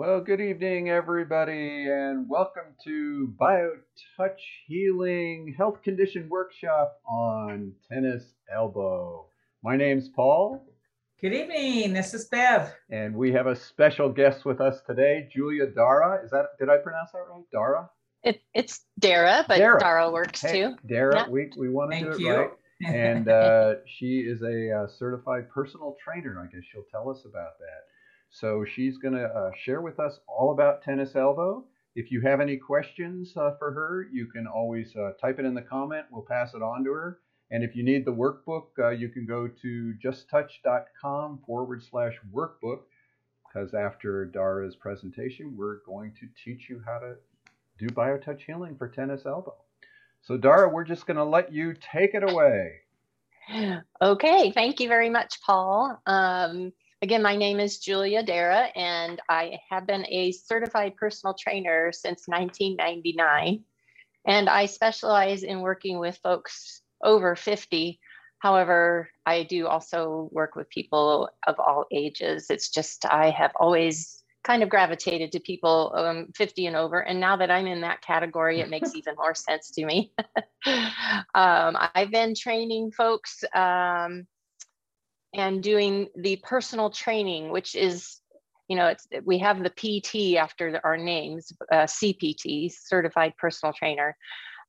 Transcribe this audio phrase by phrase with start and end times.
[0.00, 9.26] Well, good evening, everybody, and welcome to BioTouch Healing Health Condition Workshop on tennis elbow.
[9.62, 10.64] My name's Paul.
[11.20, 11.92] Good evening.
[11.92, 12.72] This is Bev.
[12.88, 16.24] And we have a special guest with us today, Julia Dara.
[16.24, 17.44] Is that did I pronounce that right?
[17.52, 17.90] Dara?
[18.24, 20.76] It, it's Dara, but Dara, Dara works hey, too.
[20.86, 21.28] Dara, yeah.
[21.28, 22.34] we, we want to Thank do it you.
[22.36, 22.50] right.
[22.86, 26.40] and uh, she is a uh, certified personal trainer.
[26.40, 27.89] I guess she'll tell us about that.
[28.30, 31.64] So she's going to uh, share with us all about tennis elbow.
[31.96, 35.54] If you have any questions uh, for her, you can always uh, type it in
[35.54, 36.06] the comment.
[36.10, 37.20] We'll pass it on to her.
[37.50, 42.82] And if you need the workbook, uh, you can go to justtouch.com forward slash workbook
[43.52, 47.16] because after Dara's presentation, we're going to teach you how to
[47.78, 49.56] do biotouch healing for tennis elbow.
[50.22, 52.82] So, Dara, we're just going to let you take it away.
[54.00, 56.00] Okay, thank you very much, Paul.
[56.06, 61.92] Um, again, my name is Julia Dara, and I have been a certified personal trainer
[61.92, 63.64] since 1999.
[64.26, 67.98] And I specialize in working with folks over 50.
[68.38, 72.50] However, I do also work with people of all ages.
[72.50, 77.00] It's just I have always kind of gravitated to people um, 50 and over.
[77.00, 80.12] And now that I'm in that category, it makes even more sense to me.
[80.66, 84.26] um, I've been training folks um,
[85.34, 88.20] and doing the personal training, which is,
[88.68, 94.16] you know, it's we have the PT after our names, uh, CPT, Certified Personal Trainer.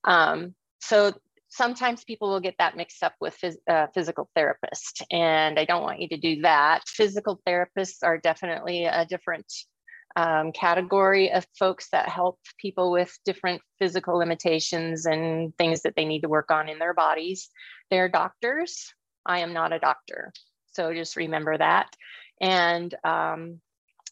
[0.04, 1.14] Um, so
[1.50, 5.84] sometimes people will get that mixed up with phys- uh, physical therapist and i don't
[5.84, 6.82] want you to do that.
[6.88, 9.52] Physical therapists are definitely a different
[10.16, 16.06] um, category of folks that help people with different physical limitations and things that they
[16.06, 17.50] need to work on in their bodies.
[17.90, 18.94] They're doctors.
[19.26, 20.34] I am not a doctor
[20.72, 21.96] so just remember that
[22.42, 23.62] and um,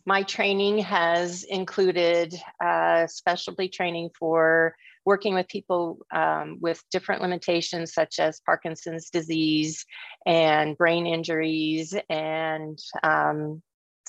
[0.05, 2.33] my training has included
[2.63, 4.75] uh, specialty training for
[5.05, 9.85] working with people um, with different limitations such as Parkinson's disease
[10.25, 13.61] and brain injuries and um,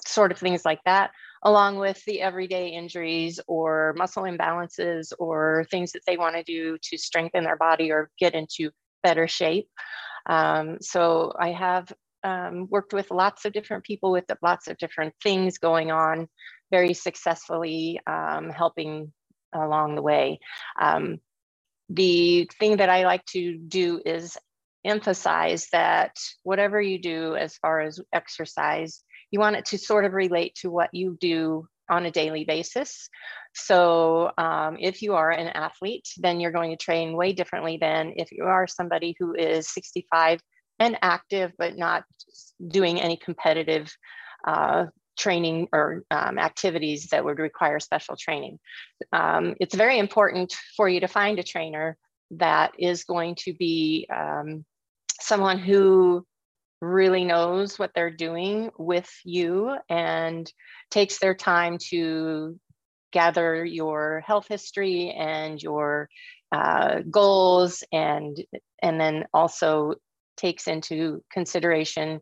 [0.07, 1.11] sort of things like that,
[1.43, 6.77] along with the everyday injuries or muscle imbalances or things that they want to do
[6.83, 8.71] to strengthen their body or get into
[9.03, 9.69] better shape.
[10.27, 11.93] Um, so I have
[12.25, 16.29] um, worked with lots of different people with lots of different things going on
[16.71, 19.13] very successfully, um, helping
[19.55, 20.39] along the way.
[20.81, 21.19] Um,
[21.89, 24.37] the thing that I like to do is
[24.85, 30.13] emphasize that whatever you do as far as exercise, you want it to sort of
[30.13, 33.09] relate to what you do on a daily basis.
[33.55, 38.15] So um, if you are an athlete, then you're going to train way differently than
[38.17, 40.41] if you are somebody who is 65
[40.81, 42.05] and active, but not
[42.67, 43.95] doing any competitive
[44.47, 44.87] uh,
[45.19, 48.59] training or um, activities that would require special training.
[49.13, 51.97] Um, it's very important for you to find a trainer
[52.33, 54.65] that is going to be um,
[55.21, 56.25] someone who
[56.81, 60.51] really knows what they're doing with you and
[60.91, 62.59] takes their time to
[63.13, 66.09] gather your health history and your
[66.53, 68.37] uh, goals and
[68.83, 69.95] and then also
[70.41, 72.21] takes into consideration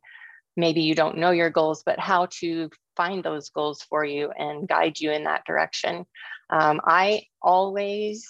[0.59, 4.69] maybe you don't know your goals, but how to find those goals for you and
[4.69, 6.05] guide you in that direction.
[6.51, 8.29] Um, I always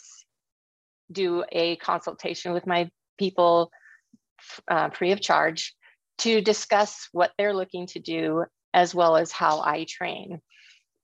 [1.10, 3.70] do a consultation with my people
[4.68, 5.74] uh, free of charge
[6.18, 8.44] to discuss what they're looking to do
[8.74, 10.40] as well as how I train.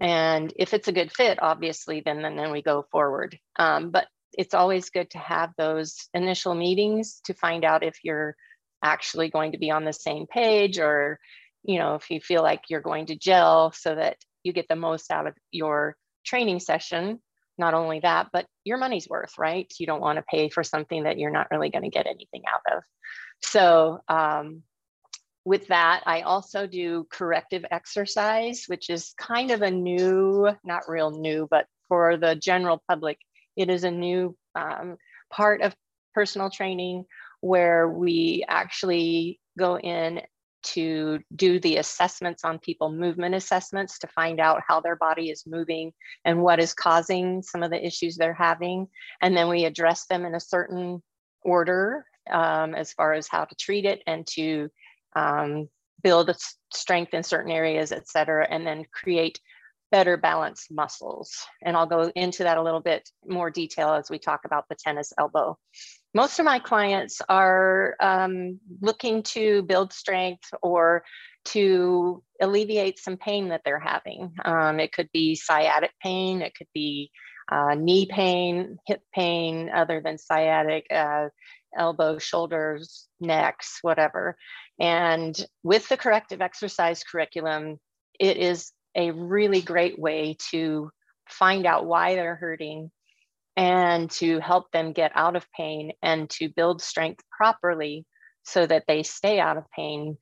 [0.00, 3.39] And if it's a good fit, obviously, then then, then we go forward.
[3.56, 4.06] Um, but
[4.37, 8.37] it's always good to have those initial meetings to find out if you're
[8.84, 11.19] actually going to be on the same page or
[11.65, 14.77] you know if you feel like you're going to gel so that you get the
[14.77, 17.19] most out of your training session
[17.59, 19.73] not only that but your money's worth right?
[19.78, 22.43] You don't want to pay for something that you're not really going to get anything
[22.47, 22.82] out of.
[23.43, 24.62] So um,
[25.44, 31.11] with that i also do corrective exercise which is kind of a new not real
[31.11, 33.19] new but for the general public
[33.56, 34.97] it is a new um,
[35.31, 35.75] part of
[36.14, 37.05] personal training
[37.44, 40.23] where we actually go in
[40.62, 45.44] to do the assessments on people, movement assessments to find out how their body is
[45.46, 45.93] moving
[46.25, 48.87] and what is causing some of the issues they're having.
[49.20, 51.02] And then we address them in a certain
[51.43, 54.70] order um, as far as how to treat it and to
[55.14, 55.69] um,
[56.02, 56.35] build
[56.73, 59.38] strength in certain areas, et cetera, and then create
[59.93, 61.31] better balanced muscles.
[61.62, 64.76] And I'll go into that a little bit more detail as we talk about the
[64.76, 65.58] tennis elbow.
[66.14, 71.05] Most of my clients are um, looking to build strength or
[71.46, 74.32] to alleviate some pain that they're having.
[74.44, 77.11] Um, it could be sciatic pain, it could be
[77.50, 81.28] uh, knee pain, hip pain, other than sciatic, uh,
[81.76, 84.37] elbow, shoulders, necks, whatever.
[84.78, 87.78] And with the corrective exercise curriculum,
[88.19, 90.90] it is a really great way to
[91.28, 92.90] find out why they're hurting
[93.56, 98.05] and to help them get out of pain and to build strength properly
[98.43, 100.17] so that they stay out of pain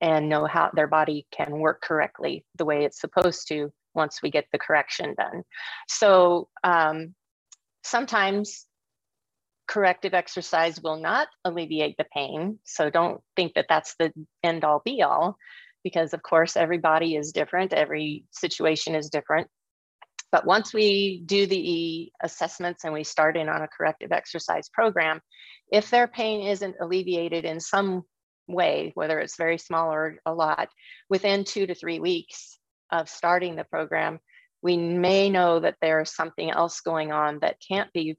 [0.00, 4.30] and know how their body can work correctly the way it's supposed to once we
[4.30, 5.42] get the correction done.
[5.88, 7.14] So um,
[7.82, 8.66] sometimes
[9.66, 12.58] corrective exercise will not alleviate the pain.
[12.64, 14.12] So don't think that that's the
[14.42, 15.36] end all be all,
[15.84, 19.48] because of course, everybody is different, every situation is different.
[20.30, 25.20] But once we do the assessments and we start in on a corrective exercise program,
[25.72, 28.02] if their pain isn't alleviated in some
[28.46, 30.68] way, whether it's very small or a lot,
[31.08, 32.58] within two to three weeks
[32.90, 34.18] of starting the program,
[34.62, 38.18] we may know that there's something else going on that can't be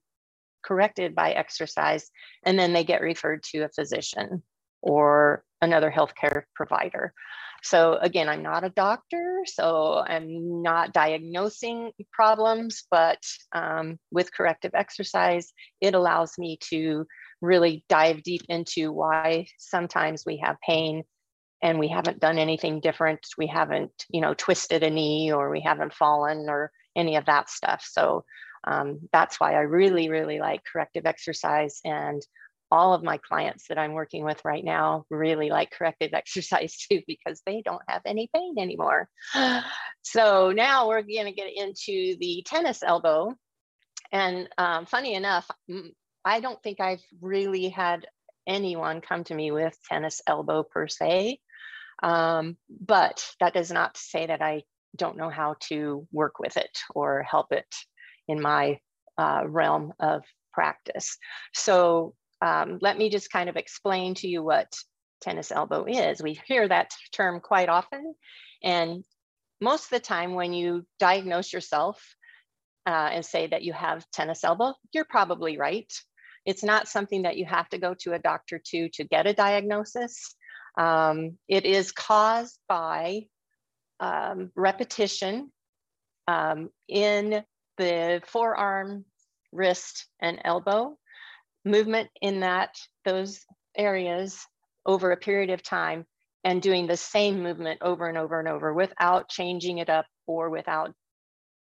[0.64, 2.10] corrected by exercise,
[2.44, 4.44] and then they get referred to a physician
[4.82, 7.14] or another healthcare provider.
[7.64, 13.20] So again, I'm not a doctor, so I'm not diagnosing problems, but
[13.54, 15.52] um, with corrective exercise,
[15.82, 17.06] it allows me to
[17.42, 21.04] really dive deep into why sometimes we have pain
[21.62, 23.20] and we haven't done anything different.
[23.38, 27.50] We haven't, you know, twisted a knee or we haven't fallen or any of that
[27.50, 27.86] stuff.
[27.90, 28.24] So
[28.66, 31.80] um, that's why I really, really like corrective exercise.
[31.84, 32.22] And
[32.72, 37.02] all of my clients that I'm working with right now really like corrective exercise too,
[37.08, 39.10] because they don't have any pain anymore.
[40.02, 43.36] So now we're going to get into the tennis elbow.
[44.14, 45.48] And um, funny enough,
[46.24, 48.08] I don't think I've really had
[48.48, 51.40] anyone come to me with tennis elbow per se.
[52.02, 54.64] Um, but that does not say that I
[54.96, 57.68] don't know how to work with it or help it
[58.28, 58.80] in my
[59.18, 60.24] uh, realm of
[60.54, 61.18] practice.
[61.54, 64.74] So um, let me just kind of explain to you what
[65.22, 66.22] tennis elbow is.
[66.22, 68.16] We hear that term quite often.
[68.64, 69.04] And
[69.62, 72.16] most of the time when you diagnose yourself
[72.86, 75.92] uh, and say that you have tennis elbow, you're probably right.
[76.46, 79.34] It's not something that you have to go to a doctor to to get a
[79.34, 80.36] diagnosis.
[80.78, 83.26] Um, it is caused by
[84.00, 85.52] um, repetition
[86.28, 87.44] um, in
[87.78, 89.04] the forearm,
[89.52, 90.98] wrist, and elbow
[91.70, 92.76] movement in that
[93.06, 93.46] those
[93.78, 94.46] areas
[94.86, 96.06] over a period of time
[96.44, 100.50] and doing the same movement over and over and over without changing it up or
[100.50, 100.94] without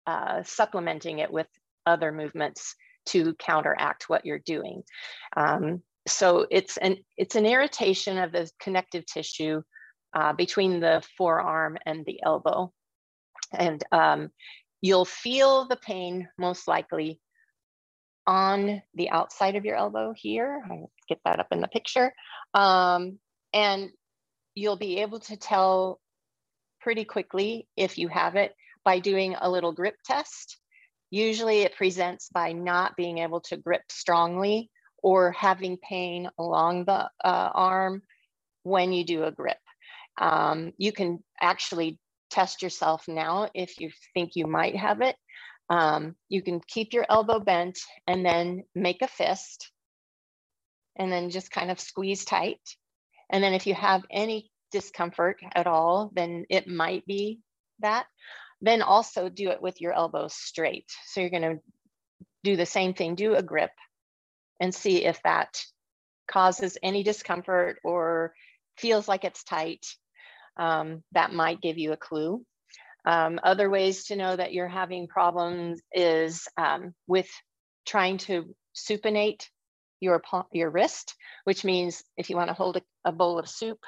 [0.05, 1.47] uh, supplementing it with
[1.85, 2.75] other movements
[3.05, 4.83] to counteract what you're doing.
[5.35, 9.61] Um, so it's an it's an irritation of the connective tissue
[10.13, 12.71] uh, between the forearm and the elbow,
[13.53, 14.29] and um,
[14.81, 17.19] You'll feel the pain most likely
[18.27, 20.61] on the outside of your elbow here.
[20.69, 22.13] I'll get that up in the picture.
[22.53, 23.19] Um,
[23.53, 23.89] and
[24.53, 25.99] you'll be able to tell
[26.81, 28.53] pretty quickly if you have it
[28.83, 30.57] by doing a little grip test.
[31.09, 34.69] Usually it presents by not being able to grip strongly
[35.01, 38.01] or having pain along the uh, arm
[38.63, 39.57] when you do a grip.
[40.19, 41.99] Um, you can actually
[42.29, 45.15] test yourself now if you think you might have it.
[45.69, 49.71] Um, you can keep your elbow bent and then make a fist
[50.97, 52.61] and then just kind of squeeze tight.
[53.29, 57.39] And then if you have any discomfort at all, then it might be
[57.79, 58.05] that.
[58.61, 60.89] Then also do it with your elbows straight.
[61.07, 61.57] So you're gonna
[62.43, 63.71] do the same thing, do a grip
[64.59, 65.61] and see if that
[66.27, 68.33] causes any discomfort or
[68.77, 69.85] feels like it's tight
[70.57, 72.43] um, that might give you a clue.
[73.07, 77.29] Um, other ways to know that you're having problems is um, with
[77.85, 79.45] trying to supinate
[80.01, 80.21] your,
[80.51, 83.79] your wrist, which means if you want to hold a, a bowl of soup,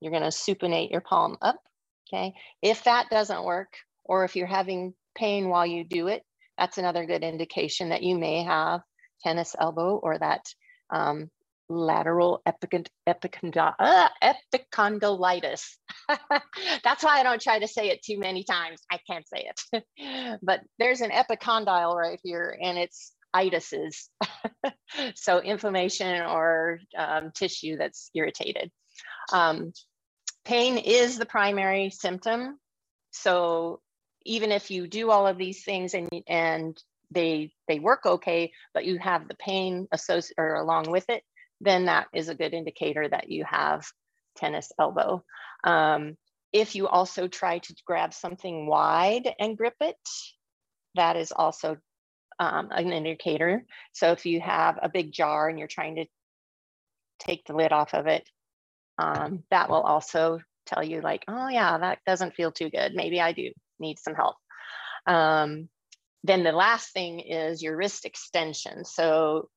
[0.00, 1.56] you're going to supinate your palm up.
[2.12, 2.34] Okay.
[2.60, 3.72] If that doesn't work,
[4.04, 6.22] or if you're having pain while you do it,
[6.58, 8.82] that's another good indication that you may have
[9.22, 10.44] tennis elbow or that
[10.90, 11.30] um,
[11.70, 13.74] lateral epicondylitis.
[13.78, 15.64] Uh, epicondylitis.
[16.84, 18.80] That's why I don't try to say it too many times.
[18.90, 20.38] I can't say it.
[20.42, 24.08] but there's an epicondyle right here, and it's itises.
[25.14, 28.70] so inflammation or um, tissue that's irritated.
[29.32, 29.72] Um,
[30.44, 32.58] pain is the primary symptom.
[33.12, 33.80] So
[34.24, 36.76] even if you do all of these things and and
[37.12, 41.22] they they work okay, but you have the pain associated or along with it,
[41.60, 43.86] then that is a good indicator that you have
[44.36, 45.22] tennis elbow.
[45.64, 46.16] Um,
[46.52, 49.96] if you also try to grab something wide and grip it,
[50.94, 51.76] that is also
[52.38, 53.64] um, an indicator.
[53.92, 56.06] So if you have a big jar and you're trying to
[57.18, 58.28] take the lid off of it,
[58.98, 62.94] um, that will also tell you like, oh yeah, that doesn't feel too good.
[62.94, 64.36] Maybe I do need some help.
[65.06, 65.68] Um,
[66.24, 68.84] then the last thing is your wrist extension.
[68.84, 69.48] So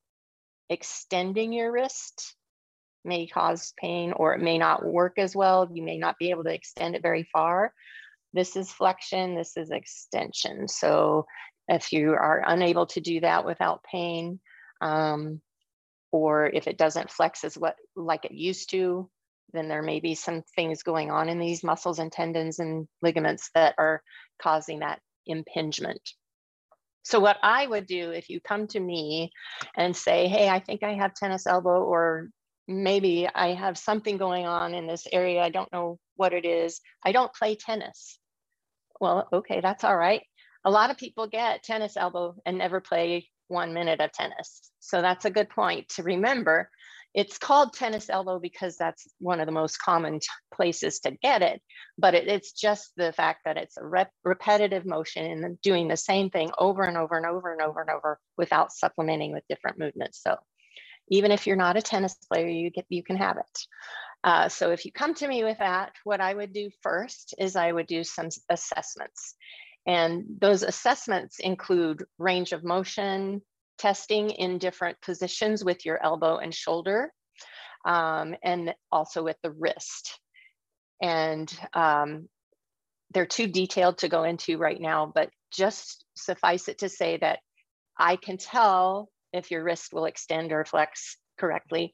[0.73, 2.35] extending your wrist
[3.05, 5.69] may cause pain or it may not work as well.
[5.71, 7.73] You may not be able to extend it very far.
[8.33, 10.67] This is flexion, this is extension.
[10.67, 11.25] So
[11.67, 14.39] if you are unable to do that without pain,
[14.81, 15.41] um,
[16.11, 19.09] or if it doesn't flex as what like it used to,
[19.53, 23.49] then there may be some things going on in these muscles and tendons and ligaments
[23.53, 24.01] that are
[24.41, 26.01] causing that impingement.
[27.03, 29.31] So what I would do if you come to me
[29.75, 32.29] and say, hey, I think I have tennis elbow or
[32.67, 35.41] maybe I have something going on in this area.
[35.41, 36.79] I don't know what it is.
[37.03, 38.17] I don't play tennis.
[38.99, 40.21] Well, okay, that's all right.
[40.65, 44.71] A lot of people get tennis elbow and never play one minute of tennis.
[44.79, 46.69] So that's a good point to remember.
[47.13, 50.19] It's called tennis elbow because that's one of the most common
[50.53, 51.61] places to get it,
[51.97, 55.97] but it, it's just the fact that it's a rep repetitive motion and doing the
[55.97, 59.77] same thing over and over and over and over and over without supplementing with different
[59.77, 60.21] movements.
[60.23, 60.37] So
[61.09, 63.59] even if you're not a tennis player, you get you can have it.
[64.23, 67.55] Uh, so if you come to me with that, what I would do first is
[67.55, 69.35] I would do some assessments.
[69.85, 73.41] And those assessments include range of motion,
[73.77, 77.11] testing in different positions with your elbow and shoulder,
[77.85, 80.19] um, and also with the wrist.
[81.01, 82.29] And um,
[83.13, 87.39] they're too detailed to go into right now, but just suffice it to say that
[87.97, 91.93] I can tell if your wrist will extend or flex correctly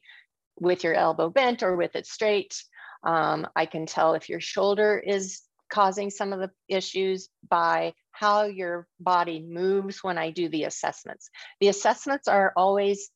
[0.58, 2.54] with your elbow bent or with it straight.
[3.02, 8.44] Um, I can tell if your shoulder is causing some of the issues by how
[8.44, 11.30] your body moves when I do the assessments.
[11.60, 13.10] The assessments are always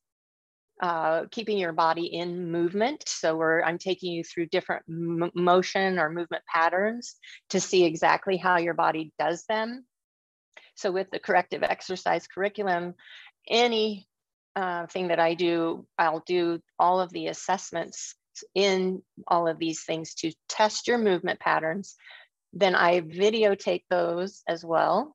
[0.83, 3.05] uh, keeping your body in movement.
[3.07, 7.17] So we're, I'm taking you through different motion or movement patterns
[7.51, 9.85] to see exactly how your body does them.
[10.75, 12.95] So with the corrective exercise curriculum,
[13.49, 14.09] any
[14.57, 18.15] uh, thing that I do, I'll do all of the assessments
[18.55, 21.95] in all of these things to test your movement patterns.
[22.55, 25.15] Then I videotape those as well.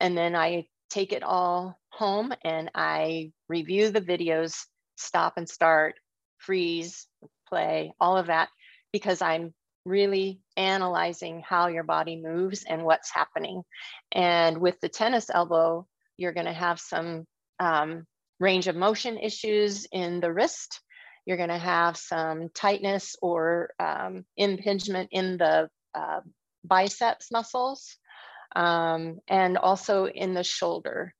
[0.00, 4.54] And then I take it all home and I review the videos,
[4.96, 5.94] stop and start,
[6.38, 7.06] freeze,
[7.48, 8.48] play, all of that,
[8.92, 13.62] because I'm really analyzing how your body moves and what's happening.
[14.10, 15.86] And with the tennis elbow,
[16.16, 17.24] you're going to have some
[17.60, 18.04] um,
[18.40, 20.80] range of motion issues in the wrist.
[21.26, 26.20] You're going to have some tightness or um, impingement in the uh,
[26.64, 27.96] biceps muscles
[28.54, 31.14] um, and also in the shoulder.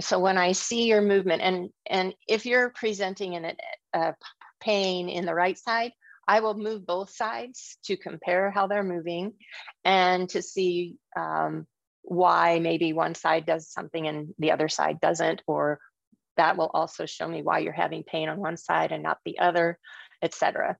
[0.00, 3.54] so when I see your movement, and, and if you're presenting in a,
[3.94, 4.14] a
[4.60, 5.92] pain in the right side,
[6.28, 9.32] I will move both sides to compare how they're moving
[9.84, 11.66] and to see um,
[12.02, 15.80] why maybe one side does something and the other side doesn't, or
[16.36, 19.38] that will also show me why you're having pain on one side and not the
[19.38, 19.78] other,
[20.22, 20.76] etc.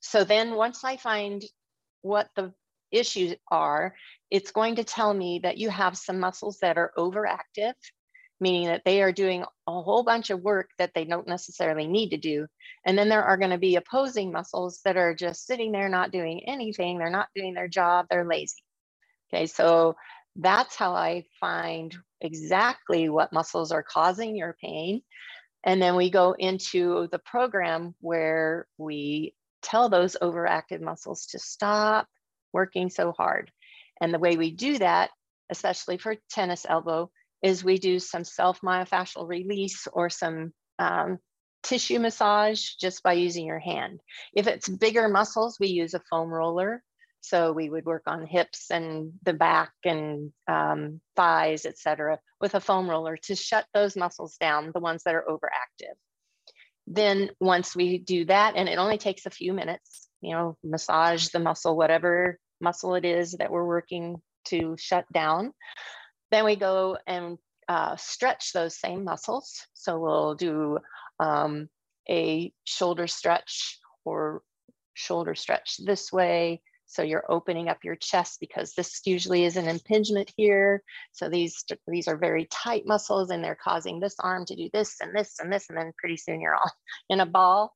[0.00, 1.42] So then once I find
[2.00, 2.52] what the
[2.92, 3.94] issues are,
[4.30, 7.74] it's going to tell me that you have some muscles that are overactive,
[8.40, 12.10] meaning that they are doing a whole bunch of work that they don't necessarily need
[12.10, 12.46] to do.
[12.84, 16.12] And then there are going to be opposing muscles that are just sitting there not
[16.12, 16.98] doing anything.
[16.98, 18.06] They're not doing their job.
[18.10, 18.62] They're lazy.
[19.32, 19.96] Okay, so
[20.36, 25.02] that's how I find exactly what muscles are causing your pain.
[25.64, 32.08] And then we go into the program where we tell those overactive muscles to stop
[32.52, 33.50] working so hard.
[34.00, 35.10] And the way we do that,
[35.50, 37.10] especially for tennis elbow,
[37.42, 41.18] is we do some self myofascial release or some um,
[41.62, 44.00] tissue massage just by using your hand.
[44.34, 46.82] If it's bigger muscles, we use a foam roller
[47.22, 52.56] so we would work on hips and the back and um, thighs, et cetera, with
[52.56, 55.94] a foam roller to shut those muscles down, the ones that are overactive.
[56.88, 61.28] Then once we do that, and it only takes a few minutes, you know, massage
[61.28, 65.52] the muscle, whatever muscle it is that we're working to shut down.
[66.30, 67.38] Then we go and
[67.68, 69.66] uh, stretch those same muscles.
[69.74, 70.78] So we'll do
[71.20, 71.68] um,
[72.08, 74.42] a shoulder stretch or
[74.94, 76.62] shoulder stretch this way,
[76.92, 80.82] So you're opening up your chest because this usually is an impingement here.
[81.12, 84.96] So these, these are very tight muscles and they're causing this arm to do this
[85.00, 85.70] and this and this.
[85.70, 86.70] And then pretty soon you're all
[87.08, 87.72] in a ball.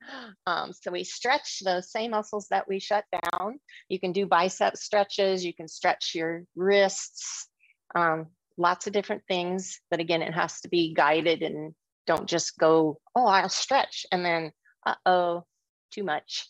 [0.46, 3.58] Um, so we stretch those same muscles that we shut down.
[3.88, 5.42] You can do bicep stretches.
[5.42, 7.48] You can stretch your wrists,
[7.94, 8.26] um,
[8.58, 9.80] lots of different things.
[9.90, 11.74] But again, it has to be guided and
[12.06, 14.04] don't just go, oh, I'll stretch.
[14.12, 14.52] And then,
[14.84, 15.46] uh-oh,
[15.90, 16.46] too much.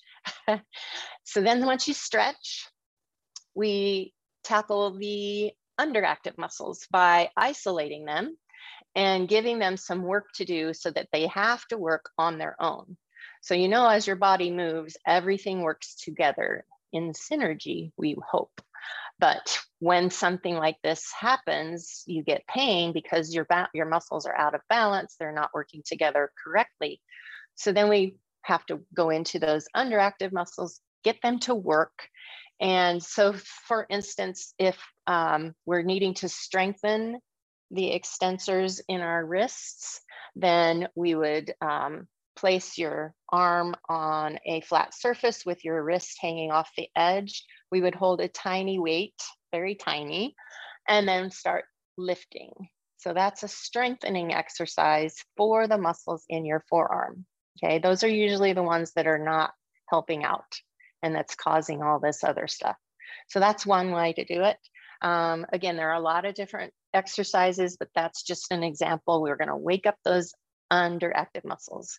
[1.24, 2.68] so then once you stretch,
[3.54, 4.12] we
[4.44, 8.36] tackle the underactive muscles by isolating them
[8.94, 12.56] and giving them some work to do so that they have to work on their
[12.60, 12.96] own.
[13.42, 18.60] So, you know, as your body moves, everything works together in synergy, we hope.
[19.18, 24.54] But when something like this happens, you get pain because your, your muscles are out
[24.54, 27.00] of balance, they're not working together correctly.
[27.54, 32.08] So then we have to go into those underactive muscles, get them to work.
[32.60, 33.34] And so,
[33.66, 37.18] for instance, if um, we're needing to strengthen
[37.70, 40.00] the extensors in our wrists,
[40.36, 46.50] then we would um, place your arm on a flat surface with your wrist hanging
[46.50, 47.44] off the edge.
[47.70, 49.20] We would hold a tiny weight,
[49.52, 50.36] very tiny,
[50.88, 51.64] and then start
[51.98, 52.52] lifting.
[52.98, 57.26] So that's a strengthening exercise for the muscles in your forearm.
[57.56, 59.52] Okay, those are usually the ones that are not
[59.88, 60.60] helping out
[61.02, 62.76] and that's causing all this other stuff.
[63.28, 64.58] So that's one way to do it.
[65.02, 69.22] Um, again, there are a lot of different exercises, but that's just an example.
[69.22, 70.32] We're going to wake up those
[70.72, 71.98] underactive muscles.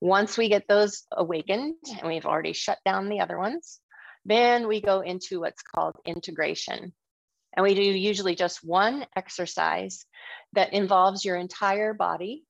[0.00, 3.80] Once we get those awakened, and we've already shut down the other ones,
[4.24, 6.92] then we go into what's called integration.
[7.56, 10.04] And we do usually just one exercise
[10.52, 12.44] that involves your entire body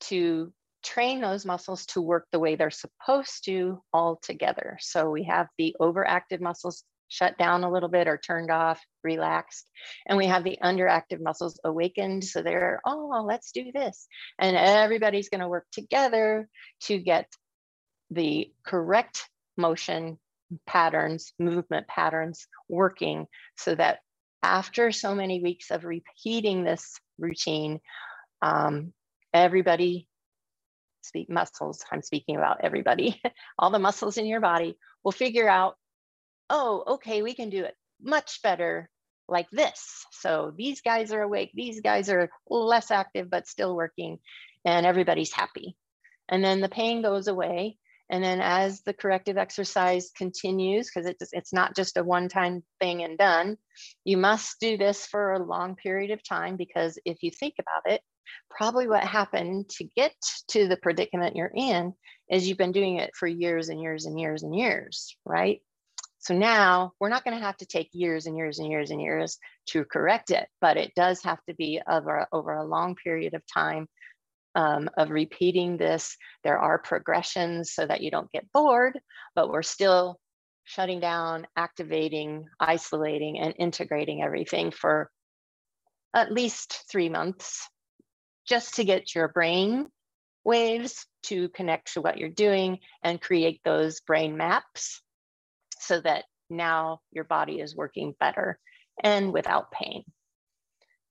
[0.00, 0.52] to
[0.88, 4.78] train those muscles to work the way they're supposed to all together.
[4.80, 9.68] So we have the overactive muscles shut down a little bit or turned off, relaxed.
[10.06, 12.24] And we have the underactive muscles awakened.
[12.24, 14.06] So they're, oh, let's do this.
[14.38, 16.48] And everybody's going to work together
[16.84, 17.26] to get
[18.10, 20.18] the correct motion
[20.66, 23.98] patterns, movement patterns working so that
[24.42, 27.80] after so many weeks of repeating this routine,
[28.40, 28.92] um,
[29.34, 30.06] everybody
[31.08, 33.20] speak muscles, I'm speaking about everybody,
[33.58, 35.76] all the muscles in your body will figure out,
[36.50, 38.88] oh, okay, we can do it much better
[39.28, 40.06] like this.
[40.12, 44.18] So these guys are awake, these guys are less active, but still working,
[44.64, 45.76] and everybody's happy.
[46.28, 47.78] And then the pain goes away.
[48.10, 52.62] And then as the corrective exercise continues, because it's, it's not just a one time
[52.80, 53.58] thing and done,
[54.04, 57.92] you must do this for a long period of time because if you think about
[57.92, 58.00] it,
[58.50, 60.14] probably what happened to get
[60.48, 61.92] to the predicament you're in
[62.30, 65.60] is you've been doing it for years and years and years and years, right?
[66.18, 69.00] So now we're not going to have to take years and years and years and
[69.00, 69.38] years
[69.68, 73.42] to correct it, but it does have to be over, over a long period of
[73.52, 73.88] time
[74.54, 76.16] um, of repeating this.
[76.42, 78.98] There are progressions so that you don't get bored,
[79.34, 80.18] but we're still
[80.64, 85.10] shutting down, activating, isolating, and integrating everything for
[86.14, 87.68] at least three months
[88.48, 89.88] just to get your brain
[90.44, 95.02] waves to connect to what you're doing and create those brain maps
[95.80, 98.58] so that now your body is working better
[99.04, 100.04] and without pain.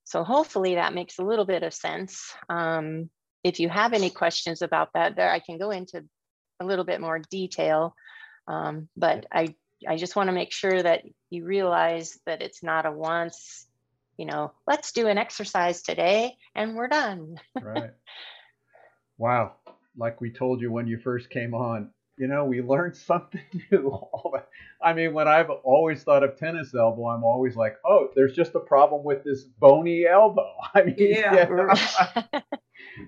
[0.04, 2.34] So hopefully that makes a little bit of sense.
[2.48, 3.10] Um,
[3.44, 6.04] if you have any questions about that, there I can go into
[6.60, 7.94] a little bit more detail.
[8.48, 9.54] Um, but I,
[9.86, 13.67] I just want to make sure that you realize that it's not a once
[14.18, 17.36] you know, let's do an exercise today and we're done.
[17.62, 17.92] right.
[19.16, 19.54] Wow.
[19.96, 23.98] Like we told you when you first came on, you know, we learned something new.
[24.82, 28.54] I mean, when I've always thought of tennis elbow, I'm always like, oh, there's just
[28.56, 30.52] a problem with this bony elbow.
[30.74, 31.34] I mean, yeah.
[31.34, 32.40] yeah.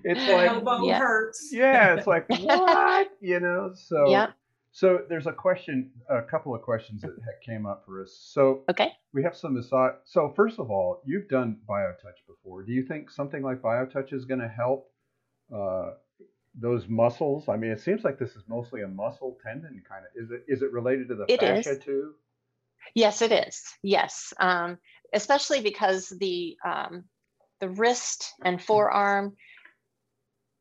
[0.03, 0.99] it's like elbow yeah.
[0.99, 1.49] hurts.
[1.51, 3.09] Yeah, it's like what?
[3.19, 4.31] You know, so yeah.
[4.73, 7.11] So there's a question, a couple of questions that
[7.45, 8.17] came up for us.
[8.31, 9.95] So okay, we have some massage.
[10.05, 12.63] So first of all, you've done BioTouch before.
[12.63, 14.89] Do you think something like BioTouch is going to help
[15.53, 15.91] uh,
[16.55, 17.49] those muscles?
[17.49, 20.23] I mean, it seems like this is mostly a muscle tendon kind of.
[20.23, 21.83] Is it is it related to the it fascia is.
[21.83, 22.13] too?
[22.95, 23.61] Yes, it is.
[23.83, 24.77] Yes, um,
[25.13, 27.03] especially because the um,
[27.59, 29.35] the wrist and forearm,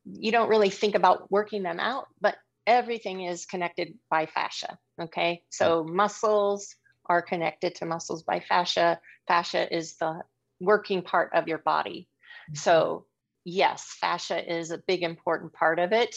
[0.04, 4.78] you don't really think about working them out, but everything is connected by fascia.
[5.00, 6.74] Okay, so muscles
[7.06, 9.00] are connected to muscles by fascia.
[9.26, 10.22] Fascia is the
[10.60, 12.08] working part of your body.
[12.54, 13.06] So,
[13.44, 16.14] yes, fascia is a big important part of it.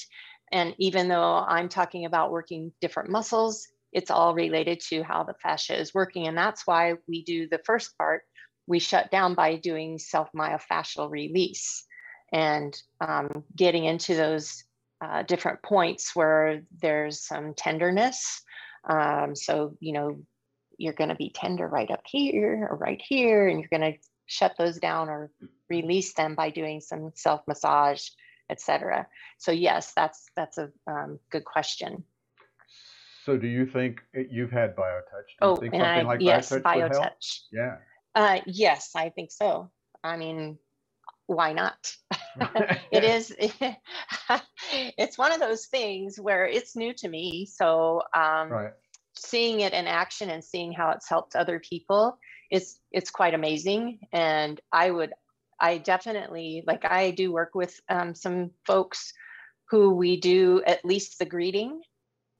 [0.51, 5.35] And even though I'm talking about working different muscles, it's all related to how the
[5.41, 6.27] fascia is working.
[6.27, 8.23] And that's why we do the first part,
[8.67, 11.85] we shut down by doing self myofascial release
[12.31, 14.63] and um, getting into those
[15.03, 18.41] uh, different points where there's some tenderness.
[18.89, 20.21] Um, so, you know,
[20.77, 23.99] you're going to be tender right up here or right here, and you're going to
[24.27, 25.29] shut those down or
[25.69, 28.07] release them by doing some self massage,
[28.49, 29.07] etc.
[29.37, 32.03] So yes, that's that's a um, good question.
[33.25, 35.27] So do you think eh, you've had BioTouch?
[35.27, 36.63] Do you Oh, think and something I, like yes, BioTouch?
[36.63, 37.39] BioTouch.
[37.51, 37.77] Yeah.
[38.15, 39.71] Uh, yes, I think so.
[40.03, 40.57] I mean,
[41.27, 41.77] why not?
[42.91, 43.35] it is.
[44.97, 47.47] it's one of those things where it's new to me.
[47.51, 48.73] So um, Right.
[49.15, 52.17] seeing it in action and seeing how it's helped other people,
[52.51, 53.99] it's it's quite amazing.
[54.13, 55.13] And I would,
[55.59, 56.85] I definitely like.
[56.85, 59.13] I do work with um, some folks
[59.69, 61.81] who we do at least the greeting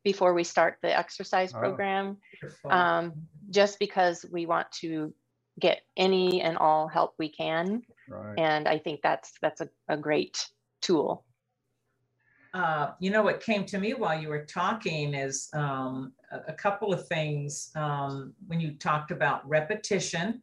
[0.04, 1.60] before we start the exercise Oh.
[1.60, 2.72] program Wonderful.
[2.72, 3.14] um,
[3.52, 5.14] just because we want to
[5.60, 7.84] get any and all help we can.
[8.08, 8.40] Right.
[8.40, 10.48] And I think that's that's a, a great
[10.82, 11.26] tool.
[12.54, 16.54] Uh, you know, what came to me while you were talking is um, a, a
[16.54, 17.72] couple of things.
[17.76, 20.42] Um, when you talked about repetition,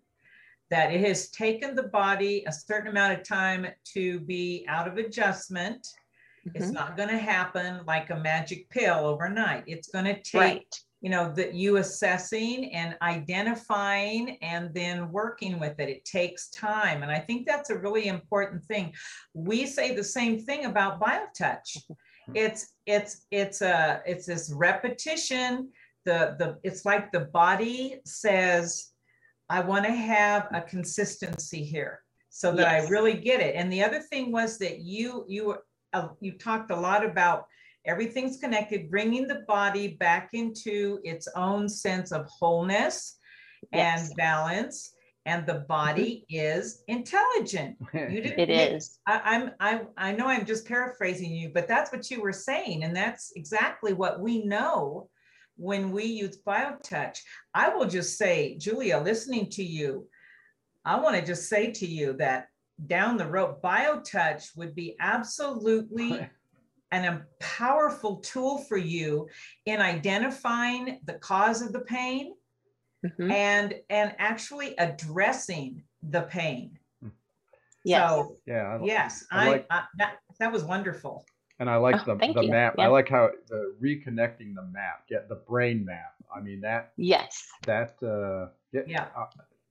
[0.71, 4.99] that it has taken the body a certain amount of time to be out of
[4.99, 5.87] adjustment.
[6.55, 6.75] It's Mhm.
[6.75, 9.65] not going to happen like a magic pill overnight.
[9.67, 10.81] It's going to take Right.
[11.01, 15.89] You know, that you assessing and identifying and then working with it.
[15.89, 17.03] It takes time.
[17.03, 18.93] And I think that's a really important thing.
[19.33, 21.79] We say the same thing about BioTouch.
[22.35, 25.71] It's it's it's a it's this repetition.
[26.05, 28.91] The the it's like the body says,
[29.49, 33.57] I want to have a consistency here so that I really get it.
[33.57, 35.57] And the other thing was that you you
[35.93, 37.47] uh, you talked a lot about
[37.87, 43.19] everything's connected, bringing the body back into its own sense of wholeness
[43.73, 44.09] Yes.
[44.09, 44.95] and balance.
[45.27, 46.47] And the body mm-hmm.
[46.47, 47.77] is intelligent.
[47.93, 48.39] You didn't.
[48.39, 48.99] It is.
[49.07, 49.51] I, I'm.
[49.61, 49.83] I.
[49.97, 50.27] I know.
[50.27, 54.43] I'm just paraphrasing you, but that's what you were saying, and that's exactly what we
[54.45, 55.11] know
[55.57, 57.19] when we use BioTouch.
[57.53, 60.09] I will just say, Julia, listening to you,
[60.87, 62.47] I want to just say to you that
[62.87, 66.27] down the road, BioTouch would be absolutely
[66.93, 69.29] and a powerful tool for you
[69.67, 72.35] in identifying the cause of the pain
[73.05, 73.31] Mhm.
[73.33, 76.79] and and actually addressing the pain.
[77.85, 78.11] Yes.
[78.11, 78.79] So yeah.
[78.81, 81.25] I- yes, I I, like- I that that was wonderful.
[81.59, 82.51] And I like Oh, the the you.
[82.51, 82.79] map.
[82.79, 86.15] I like how the reconnecting the map, get the brain map.
[86.35, 87.47] I mean that yes.
[87.67, 89.09] that uh yeah, Yeah.
[89.17, 89.27] uh,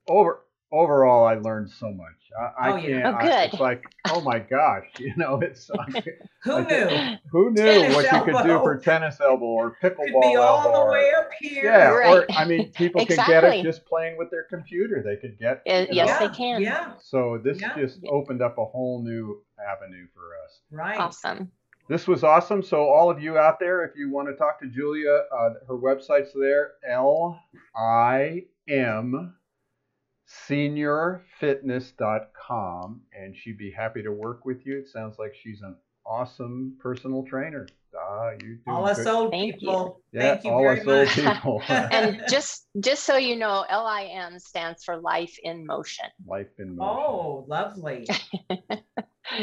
[0.07, 2.07] over overall I learned so much.
[2.39, 3.01] I, I Oh, yeah.
[3.01, 3.53] can't Oh, I- good.
[3.53, 5.67] it's like, oh my gosh, you know, it's
[6.43, 7.15] Who I think- knew?
[7.31, 10.59] who knew Tennis what you could do for tennis elbow or pickleball Could be all
[10.59, 11.63] elbow the or- way up here.
[11.63, 15.01] Yeah, or I mean, people can get it just playing with their computer.
[15.03, 16.61] They could get Uh, yes, know, they can.
[16.61, 17.75] Yeah, So this Yeah.
[17.75, 20.59] just opened up a whole new avenue for us.
[20.71, 20.99] right.
[20.99, 21.51] Awesome.
[21.89, 22.61] This was awesome.
[22.61, 25.75] So all of you out there, if you want to talk to Julia, uh, her
[25.75, 27.41] website's there, L
[27.75, 29.33] I M
[30.49, 34.77] seniorfitness.com, and she'd be happy to work with you.
[34.79, 37.67] It sounds like she's an awesome personal trainer.
[37.99, 39.07] Ah, you do All us good.
[39.07, 39.95] old Thank you.
[40.11, 41.15] Yeah, Thank you all very us old much.
[41.15, 41.63] people.
[41.69, 46.05] And just just so you know, LIM stands for Life in Motion.
[46.27, 47.03] Life in motion.
[47.07, 48.07] oh, lovely.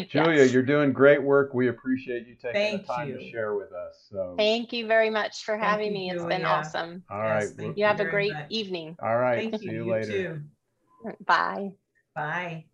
[0.08, 0.52] Julia, Yes.
[0.52, 1.54] you're doing great work.
[1.54, 4.06] We appreciate you taking Thank the time to share with us.
[4.10, 6.10] So, Thank you very much for Thank having you, me.
[6.10, 7.02] It's been awesome.
[7.10, 8.46] all right, Yes, thank You have a great much.
[8.50, 8.96] evening.
[9.02, 9.48] all right.
[9.50, 9.72] Thank see you.
[9.72, 10.06] you, You later.
[10.06, 10.40] too.
[11.24, 11.72] Bye.
[12.14, 12.66] Bye.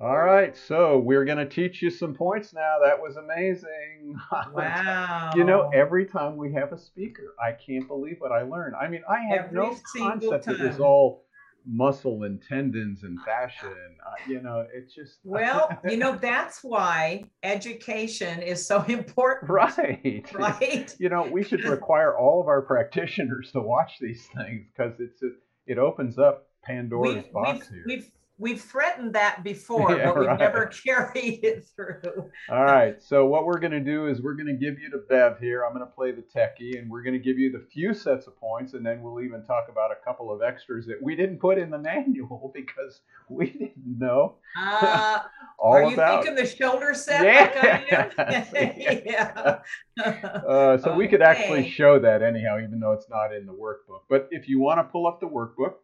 [0.00, 2.76] All right, so we're gonna teach you some points now.
[2.84, 4.16] That was amazing.
[4.52, 5.30] Wow.
[5.34, 8.74] You know, every time we have a speaker, I can't believe what I learn.
[8.80, 10.82] I mean, I have no Every single concept it was time.
[10.86, 11.24] all
[11.66, 16.62] muscle and tendons and fascia, and uh, you know, it's just Well, you know, that's
[16.62, 19.50] why education is so important.
[19.50, 20.94] right, Right.
[20.98, 25.20] You know, we should require all of our practitioners to watch these things because it's
[25.20, 27.84] just, it opens up Pandora's We've, box we've, here.
[27.86, 30.38] we've, we've threatened that before, Yeah, but we've right.
[30.38, 32.30] never carried it through.
[32.50, 33.02] All right.
[33.02, 35.64] So what we're going to do is we're going to give you the Bev here.
[35.64, 38.26] I'm going to play the techie, and we're going to give you the few sets
[38.28, 41.38] of points, and then we'll even talk about a couple of extras that we didn't
[41.40, 45.18] put in the manual because we didn't know Uh,
[45.58, 46.22] all are you about.
[46.24, 48.10] thinking the shoulder set Yeah.
[48.16, 49.58] like yeah.
[50.04, 54.02] uh, so we could actually show that anyhow, even though it's not in the workbook.
[54.08, 55.74] But if you want to pull up the workbook,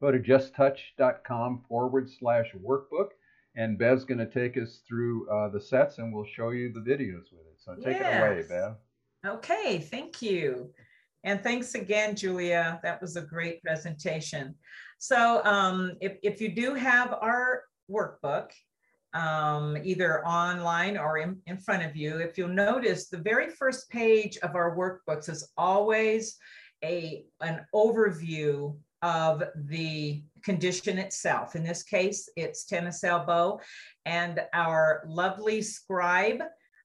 [0.00, 3.10] go to justtouch.com forward slash workbook,
[3.56, 6.80] and Bev's going to take us through uh, the sets, and we'll show you the
[6.80, 7.58] videos with it.
[7.58, 8.76] So take it away, Bev.
[9.24, 10.70] Okay, thank you.
[11.24, 12.78] And thanks again, Julia.
[12.82, 14.54] That was a great presentation.
[14.98, 18.50] So um, if, if you do have our workbook,
[19.12, 23.88] um, either online or in, in front of you, if you'll notice, the very first
[23.90, 26.36] page of our workbooks is always
[26.84, 31.54] a, an overview of the condition itself.
[31.54, 33.60] In this case, it's tennis elbow.
[34.04, 36.42] And our lovely scribe,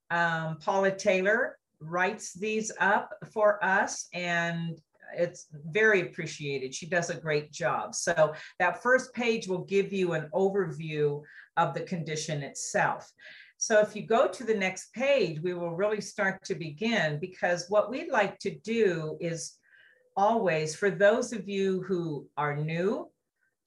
[0.10, 4.80] um, Paula Taylor, writes these up for us and
[5.18, 6.74] it's very appreciated.
[6.74, 7.96] She does a great job.
[7.96, 11.22] So that first page will give you an overview
[11.58, 13.12] of the condition itself.
[13.58, 17.66] So if you go to the next page, we will really start to begin because
[17.70, 19.60] what we'd like to do is
[20.16, 23.10] always, for those of you who are new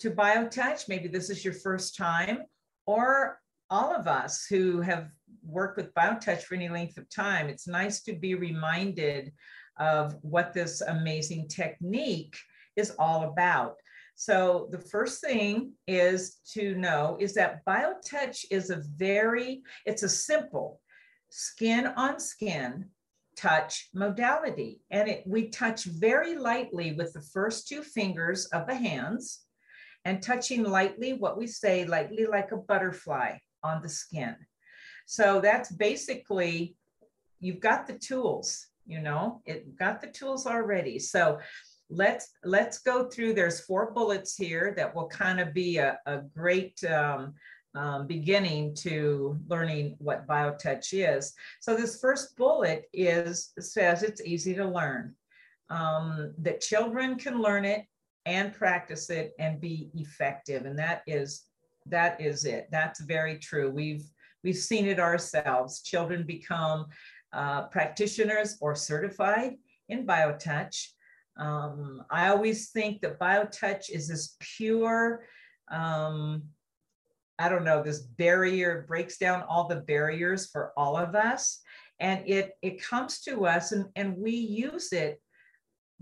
[0.01, 2.43] to BioTouch, maybe this is your first time,
[2.87, 5.11] or all of us who have
[5.43, 9.33] worked with BioTouch for any length of time, it's nice to be reminded
[9.79, 12.37] of what this amazing technique
[12.77, 13.77] is all about.
[14.17, 20.09] So the first thing is to know is that BioTouch is a very, it's a
[20.09, 20.81] simple
[21.31, 22.91] skin on skin
[23.37, 24.81] touch modality.
[24.91, 29.41] And it, we touch very lightly with the first two fingers of the hands
[30.05, 34.37] and touching lightly, what we say, lightly like a butterfly on the skin.
[35.07, 36.77] So that's basically,
[37.41, 40.99] you've got the tools, you know, it got the tools already.
[40.99, 41.39] So
[41.91, 46.19] let's let's go through there's four bullets here that will kind of be a, a
[46.35, 47.35] great um,
[47.75, 51.33] um, beginning to learning what biotouch is.
[51.61, 55.15] So this first bullet is says it's easy to learn
[55.71, 57.85] um, that children can learn it
[58.27, 60.67] and practice it and be effective.
[60.67, 61.43] And that is
[61.87, 62.69] that is it.
[62.71, 63.71] That's very true.
[63.71, 64.05] We've
[64.43, 65.83] we've seen it ourselves.
[65.83, 66.87] Children become
[67.33, 69.55] uh, practitioners or certified
[69.89, 70.89] in biotouch.
[71.37, 75.25] Um, I always think that BioTouch is this pure,
[75.71, 76.45] um,
[77.39, 81.61] I don't know, this barrier breaks down all the barriers for all of us.
[82.01, 85.21] And it, it comes to us and, and we use it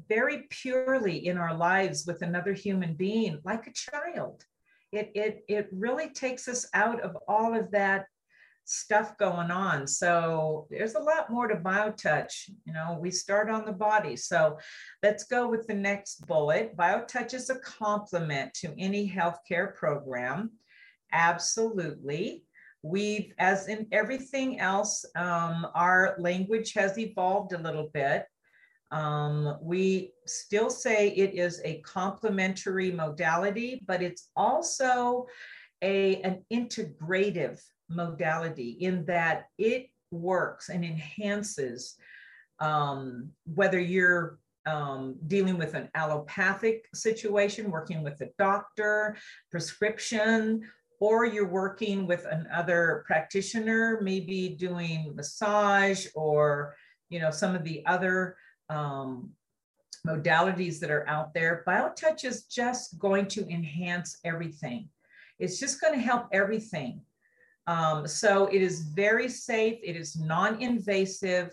[0.08, 4.44] very purely in our lives with another human being, like a child.
[4.90, 8.06] It, it, it really takes us out of all of that
[8.64, 9.86] stuff going on.
[9.86, 12.50] So there's a lot more to BioTouch.
[12.64, 14.16] You know, we start on the body.
[14.16, 14.58] So
[15.02, 16.76] let's go with the next bullet.
[16.76, 20.52] BioTouch is a complement to any healthcare program.
[21.12, 22.44] Absolutely.
[22.82, 28.26] We've, as in everything else, um, our language has evolved a little bit.
[28.90, 35.26] Um, we still say it is a complementary modality, but it's also
[35.80, 41.96] a, an integrative modality in that it works and enhances
[42.60, 49.16] um, whether you're um, dealing with an allopathic situation, working with a doctor,
[49.50, 50.62] prescription,
[51.02, 56.76] or you're working with another practitioner, maybe doing massage or
[57.08, 58.36] you know some of the other
[58.70, 59.28] um,
[60.06, 61.64] modalities that are out there.
[61.66, 64.88] BioTouch is just going to enhance everything.
[65.40, 67.00] It's just going to help everything.
[67.66, 71.52] Um, so it is very safe, it is non-invasive,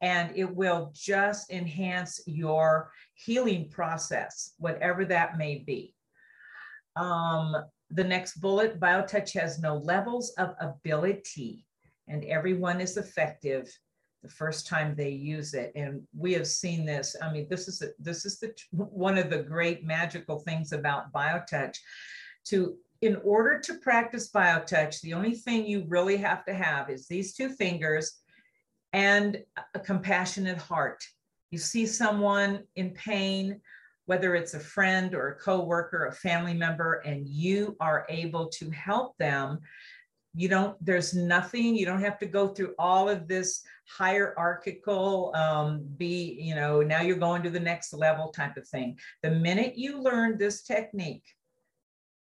[0.00, 5.94] and it will just enhance your healing process, whatever that may be.
[6.96, 7.56] Um,
[7.90, 11.64] the next bullet, BioTouch has no levels of ability,
[12.08, 13.72] and everyone is effective
[14.22, 15.72] the first time they use it.
[15.76, 17.14] And we have seen this.
[17.22, 21.12] I mean, this is a, this is the one of the great magical things about
[21.12, 21.76] BioTouch.
[22.46, 27.06] To in order to practice biotouch, the only thing you really have to have is
[27.06, 28.20] these two fingers
[28.92, 29.42] and
[29.74, 31.04] a compassionate heart.
[31.50, 33.60] You see someone in pain,
[34.06, 38.70] whether it's a friend or a coworker, a family member, and you are able to
[38.70, 39.60] help them.
[40.34, 45.84] You don't, there's nothing, you don't have to go through all of this hierarchical, um,
[45.96, 48.98] be, you know, now you're going to the next level type of thing.
[49.22, 51.24] The minute you learn this technique,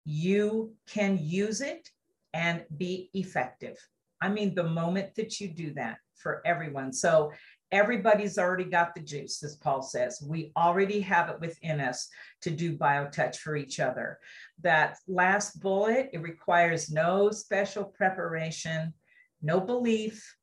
[0.06, 1.90] you can use it
[2.34, 3.78] and be effective.
[4.22, 6.94] I mean, the moment that you do that for everyone.
[6.94, 7.32] So
[7.72, 10.24] everybody's already got the juice, as Paul says.
[10.26, 12.08] We already have it within us
[12.42, 14.20] to do biotouch for each other.
[14.62, 18.94] That last bullet, it requires no special preparation,
[19.42, 20.36] no belief,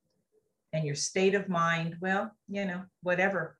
[0.72, 3.56] and your state of mind, well, you know, whatever.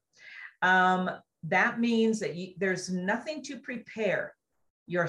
[0.62, 1.11] Um,
[1.44, 4.35] that means that you, there's nothing to prepare
[4.87, 5.09] your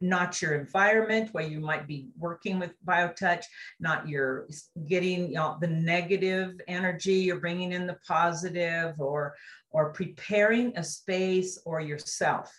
[0.00, 3.44] not your environment where you might be working with biotouch
[3.78, 4.48] not your
[4.86, 9.34] getting you know, the negative energy you're bringing in the positive or
[9.70, 12.52] or preparing a space or yourself.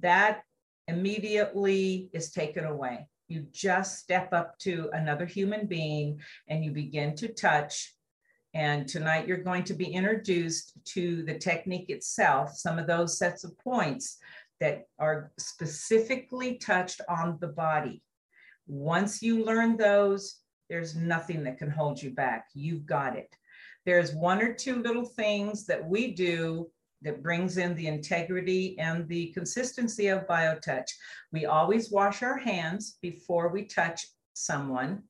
[0.00, 0.42] That
[0.88, 3.06] immediately is taken away.
[3.28, 7.94] You just step up to another human being and you begin to touch.
[8.52, 13.44] And tonight you're going to be introduced to the technique itself some of those sets
[13.44, 14.18] of points
[14.60, 18.02] that are specifically touched on the body.
[18.66, 20.40] Once you learn those,
[20.70, 22.48] there's nothing that can hold you back.
[22.54, 23.34] You've got it.
[23.84, 26.70] There's one or two little things that we do
[27.02, 30.90] that brings in the integrity and the consistency of BioTouch.
[31.32, 35.02] We always wash our hands before we touch someone.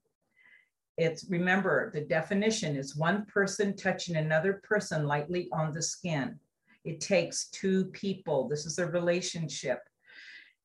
[0.98, 6.38] It's remember the definition is one person touching another person lightly on the skin.
[6.84, 8.48] It takes two people.
[8.48, 9.80] This is a relationship.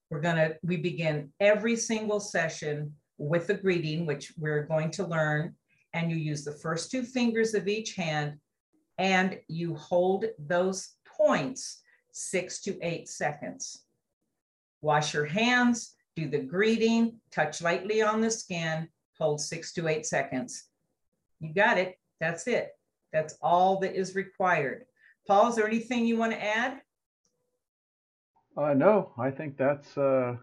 [0.09, 5.55] We're gonna, we begin every single session with a greeting, which we're going to learn.
[5.93, 8.39] And you use the first two fingers of each hand
[8.97, 13.85] and you hold those points six to eight seconds.
[14.81, 20.05] Wash your hands, do the greeting, touch lightly on the skin, hold six to eight
[20.05, 20.65] seconds.
[21.39, 21.97] You got it.
[22.19, 22.71] That's it.
[23.13, 24.85] That's all that is required.
[25.29, 26.81] Paul, is there anything you want to add?
[28.57, 30.37] Uh, no, I think that's uh,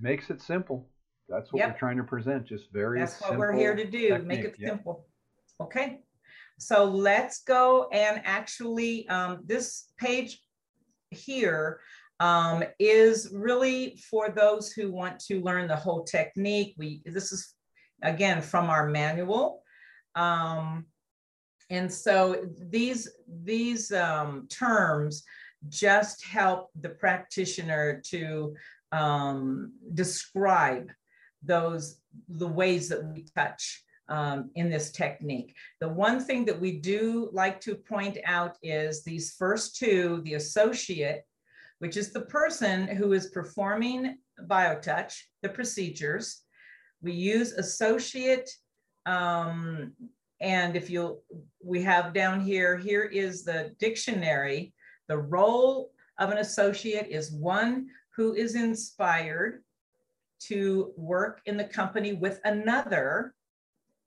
[0.00, 0.88] makes it simple.
[1.28, 1.72] That's what Yep.
[1.72, 2.46] we're trying to present.
[2.46, 3.00] Just very.
[3.00, 4.68] That's what we're here to do, make it Yeah.
[4.68, 5.08] simple.
[5.60, 6.04] Okay,
[6.56, 10.40] so let's go and actually, um, this page
[11.10, 11.80] here
[12.20, 16.76] um, is really for those who want to learn the whole technique.
[16.78, 17.54] We, this is
[18.02, 19.64] again from our manual.
[20.14, 20.86] Um,
[21.70, 23.08] and so these,
[23.42, 25.22] these um, terms
[25.68, 28.54] just help the practitioner to
[28.92, 30.90] um, describe
[31.42, 35.54] those, the ways that we touch um, in this technique.
[35.80, 40.34] The one thing that we do like to point out is these first two, the
[40.34, 41.22] associate,
[41.78, 46.42] which is the person who is performing biotouch, the procedures.
[47.00, 48.50] We use associate
[49.06, 49.92] um,
[50.40, 51.22] and if you'll,
[51.62, 54.72] we have down here, here is the dictionary.
[55.08, 59.62] The role of an associate is one who is inspired
[60.40, 63.34] to work in the company with another,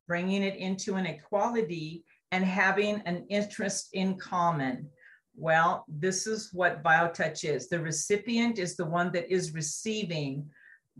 [0.07, 4.89] bringing it into an equality and having an interest in common.
[5.35, 7.69] Well, this is what BioTouch is.
[7.69, 10.49] The recipient is the one that is receiving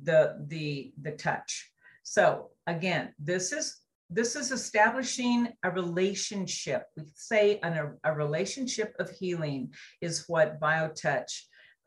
[0.04, 1.72] the, the, the touch.
[2.04, 6.84] So again, this is this is establishing a relationship.
[6.96, 11.32] We say an, a, a relationship of healing is what BioTouch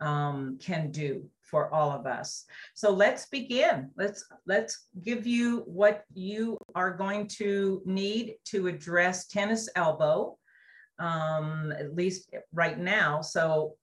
[0.00, 2.44] um, can do for all of us.
[2.74, 3.90] So let's begin.
[3.96, 10.36] Let's let's give you what you are going to need to address tennis elbow,
[10.98, 13.22] um, at least right now.
[13.22, 13.74] So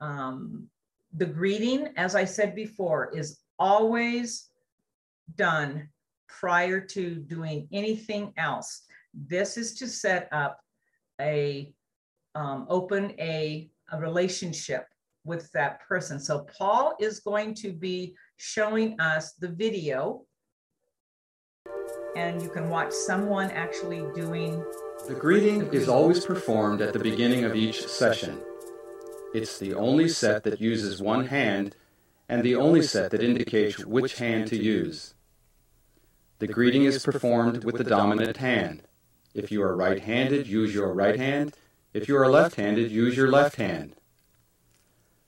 [0.00, 0.68] um,
[1.12, 4.48] the greeting, as I said before, is always
[5.34, 5.88] done
[6.28, 8.82] prior to doing anything else.
[9.14, 10.60] This is to set up
[11.20, 11.72] a
[12.34, 14.86] um, open a, a relationship
[15.24, 16.20] with that person.
[16.20, 20.24] So Paul is going to be showing us the video
[22.16, 24.64] and you can watch someone actually doing
[25.06, 28.40] The greeting is always performed at the beginning of each session.
[29.34, 31.76] It's the only set that uses one hand
[32.28, 35.14] and the only set that indicates which hand to use.
[36.38, 38.82] The greeting is performed with the dominant hand.
[39.34, 41.54] If you are right handed, use your right hand.
[41.92, 43.96] If you are left handed, use your left hand.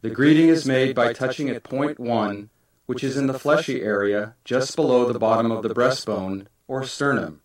[0.02, 2.50] The greeting is made by touching at point 1,
[2.86, 7.40] which is in the fleshy area just below the bottom of the breastbone or sternum.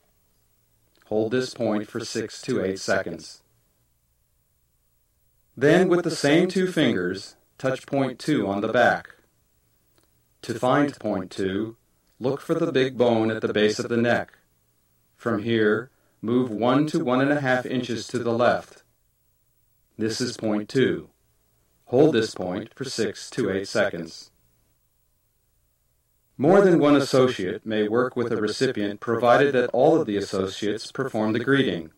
[1.06, 3.42] Hold this point for 6 to 8 seconds.
[5.58, 9.16] Then, with the same two fingers, touch point 2 on the back.
[10.44, 11.78] To find point 2,
[12.20, 14.38] look for the big bone at the base of the neck.
[15.16, 15.90] From here,
[16.22, 18.84] move 1 to 1.5 inches to the left.
[19.98, 21.10] This is point 2.
[21.86, 24.32] Hold this point for 6 to 8 seconds.
[26.38, 30.92] More than one associate may work with a recipient provided that all of the associates
[30.92, 31.92] perform the greeting.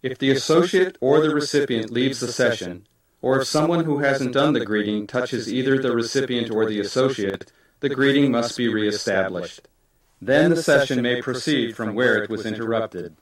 [0.00, 2.86] If the associate or the recipient leaves the session,
[3.20, 7.50] or if someone who hasn't done the greeting touches either the recipient or the associate,
[7.88, 9.68] the greeting must be reestablished.
[10.22, 13.14] Then the session may proceed from where it was interrupted.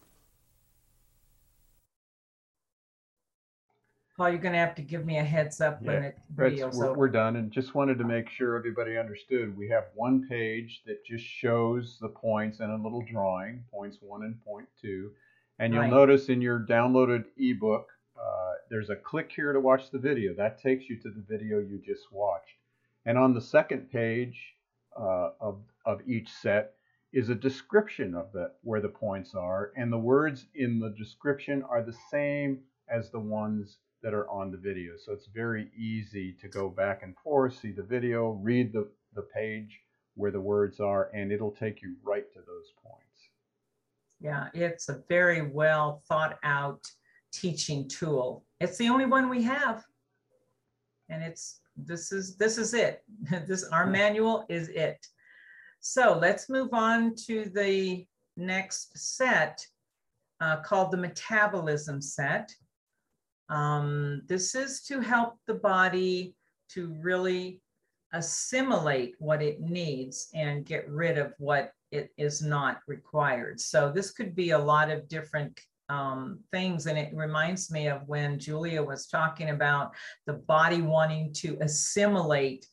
[4.17, 6.61] Paul, you're going to have to give me a heads up Yeah, when it That's,
[6.61, 9.57] videos we're, we're done, and just wanted to make sure everybody understood.
[9.57, 14.23] We have one page that just shows the points and a little drawing, points one
[14.23, 15.11] and point two.
[15.59, 15.91] And you'll Right.
[15.91, 17.91] notice in your downloaded ebook,
[18.21, 20.35] uh, there's a click here to watch the video.
[20.35, 22.59] That takes you to the video you just watched.
[23.05, 24.55] And on the second page
[24.99, 26.75] uh, of, of each set
[27.13, 31.63] is a description of the where the points are, and the words in the description
[31.69, 34.93] are the same as the ones that are on the video.
[34.97, 39.23] So it's very easy to go back and forth, see the video, read the, the
[39.23, 39.81] page
[40.15, 43.03] where the words are, and it'll take you right to those points.
[44.21, 46.87] Yeah, it's a very well thought out
[47.33, 48.45] teaching tool.
[48.61, 49.85] It's the only one we have.
[51.09, 53.03] And it's this is this is it.
[53.47, 55.05] This our manual is it.
[55.81, 58.07] So let's move on to the
[58.37, 59.67] next set
[60.41, 62.53] uh, called the metabolism set.
[63.49, 66.35] Um, this is to help the body
[66.71, 67.61] to really
[68.13, 73.61] assimilate what it needs and get rid of what it is not required.
[73.61, 76.87] So this could be a lot of different um, things.
[76.87, 79.93] And it reminds me of when Julia was talking about
[80.27, 82.67] the body wanting to assimilate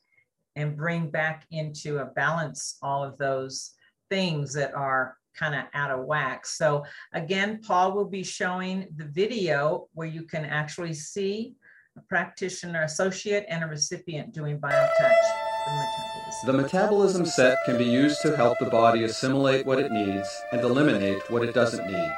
[0.55, 3.71] and bring back into a balance all of those
[4.09, 6.45] things that are kind of out of whack.
[6.45, 6.83] So
[7.13, 11.53] again, Paul will be showing the video where you can actually see
[11.97, 15.49] a practitioner associate and a recipient doing biotouch.
[15.65, 16.47] The metabolism.
[16.47, 20.61] The metabolism set can be used to help the body assimilate what it needs and
[20.61, 22.13] eliminate what it doesn't need.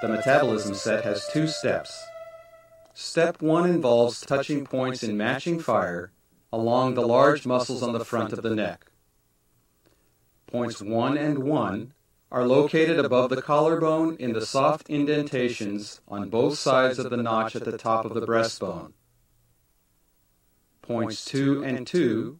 [0.00, 2.06] The metabolism set has two steps.
[2.94, 6.12] Step 1 involves touching points in matching fire
[6.52, 8.92] along the large muscles on the front of the neck.
[10.46, 11.92] Points 1 and 1
[12.30, 17.56] are located above the collarbone in the soft indentations on both sides of the notch
[17.56, 18.92] at the top of the breastbone.
[20.80, 22.38] Points 2 and 2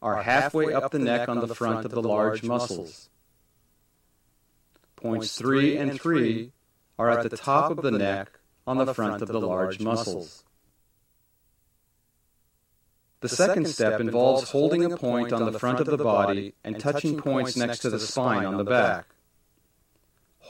[0.00, 3.10] are halfway up the neck on the front of the large muscles.
[4.94, 6.52] Points 3 and 3
[7.00, 8.28] are at the top of the neck
[8.66, 10.44] on the front of the large muscles.
[13.20, 17.16] The second step involves holding a point on the front of the body and touching
[17.16, 19.06] points next to the spine on the back.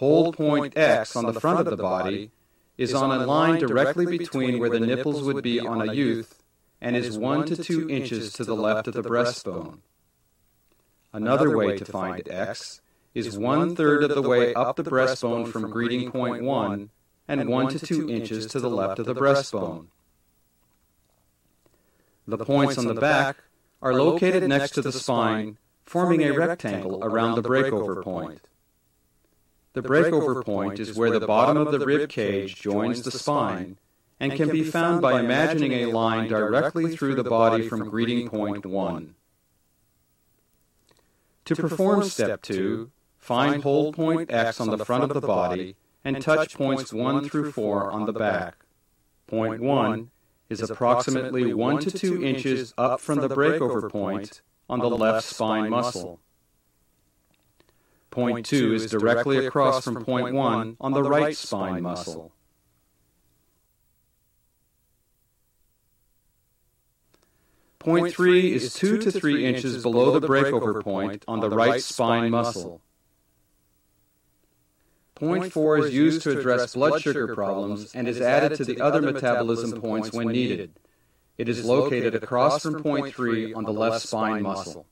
[0.01, 2.32] Hold point X on the front of the body
[2.76, 6.42] is on a line directly between where the nipples would be on a youth
[6.80, 9.78] and is 1 to 2 inches to the left of the breastbone.
[11.12, 12.80] Another way to find X
[13.14, 16.90] is one third of the way up the breastbone from greeting point 1
[17.28, 19.86] and 1 to 2 inches to the left of the breastbone.
[22.26, 23.36] The points on the back
[23.82, 28.42] are located next to the spine, forming a rectangle around the breakover point.
[29.72, 33.78] The breakover point is where the bottom of the rib cage joins the spine
[34.20, 38.66] and can be found by imagining a line directly through the body from greeting point
[38.66, 39.14] 1.
[41.46, 42.90] To perform step 2,
[43.21, 47.53] find hold point X on the front of the body and touch points 1 through
[47.53, 48.57] 4 on the back.
[49.27, 50.11] Point 1
[50.49, 55.71] is approximately 1 to 2 inches up from the breakover point on the left spine
[55.71, 56.18] muscle.
[58.11, 62.33] Point 2 is directly across from point 1 on the right spine muscle.
[67.79, 72.31] Point 3 is 2 to 3 inches below the breakover point on the right spine
[72.31, 72.83] muscle.
[75.21, 79.03] Point 4 is used to address blood sugar problems and is added to the other
[79.03, 80.73] metabolism points when needed.
[81.37, 84.87] It is located across from point 3 on the left spine muscle.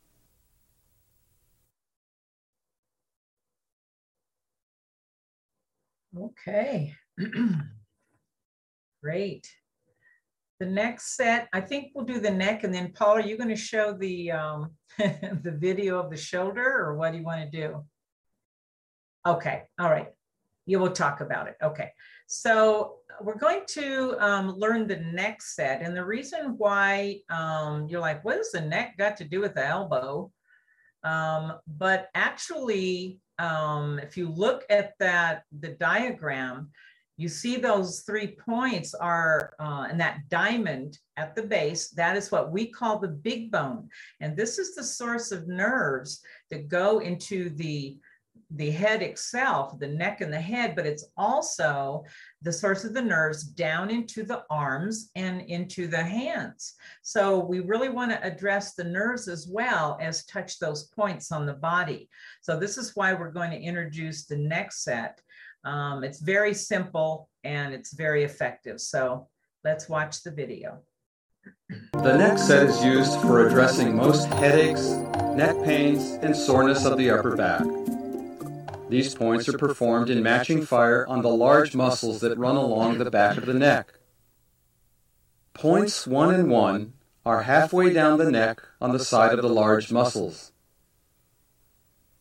[6.17, 6.95] Okay.
[9.03, 9.51] Great.
[10.61, 13.49] The next set, I think we'll do the neck and then Paul, are you going
[13.49, 17.57] to show the um, the video of the shoulder or what do you want to
[17.57, 17.85] do?
[19.27, 20.09] Okay, all right.
[20.69, 21.57] You will talk about it.
[21.63, 21.91] Okay.
[22.27, 25.81] So we're going to um, learn the neck set.
[25.81, 29.55] And the reason why um, you're like, what does the neck got to do with
[29.55, 30.31] the elbow?
[31.05, 36.71] Um, but actually, um, if you look at that, the diagram,
[37.17, 42.31] you see those three points are uh, and that diamond at the base, that is
[42.31, 43.89] what we call the big bone.
[44.21, 47.97] And this is the source of nerves that go into the
[48.51, 52.05] the head itself, the neck and the head, but it's also
[52.43, 56.75] the source of the nerves down into the arms and into the hands.
[57.03, 61.45] So we really want to address the nerves as well as touch those points on
[61.45, 62.09] the body.
[62.41, 65.21] So this is why we're going to introduce the next set.
[65.65, 68.81] Um, it's very simple and it's very effective.
[68.81, 69.29] So
[69.65, 70.79] Let's watch the video.
[71.93, 74.89] The neck set is used for addressing most headaches,
[75.35, 77.67] neck pains, and soreness of the upper back.
[78.89, 83.11] These points are performed in matching fire on the large muscles that run along the
[83.11, 83.93] back of the neck.
[85.53, 86.93] Points 1 and 1
[87.27, 90.53] are halfway down the neck on the side of the large muscles.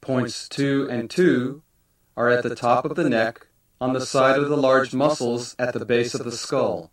[0.01, 1.61] Points 2 and 2
[2.18, 3.47] are at the top of the neck
[3.80, 6.91] on the side of the large muscles at the base of the skull.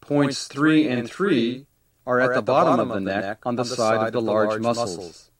[0.00, 1.66] Points 3 and 3
[2.06, 5.30] are at the bottom of the neck on the side of the large muscles.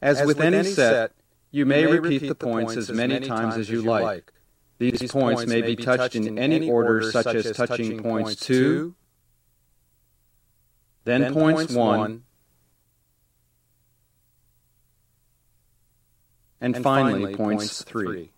[0.00, 1.12] As with any set,
[1.50, 4.32] you may repeat the points as many times as you like.
[4.78, 8.94] These points may be touched in any order, such as touching points 2,
[11.04, 12.22] then points 1,
[16.60, 18.32] and finally points 3.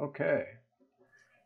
[0.00, 0.44] Okay.